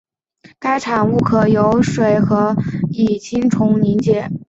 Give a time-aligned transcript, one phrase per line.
[0.57, 2.55] 该产物可由水和
[2.89, 3.95] 乙腈重结
[4.27, 4.39] 晶。